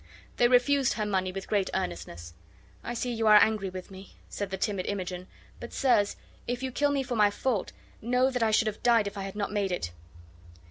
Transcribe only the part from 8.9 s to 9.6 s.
if I had not